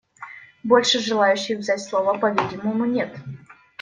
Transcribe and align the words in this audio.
Больше 0.63 0.97
желающих 0.97 1.59
взять 1.59 1.79
слово, 1.79 2.17
по-видимому, 2.17 2.85
нет. 2.85 3.15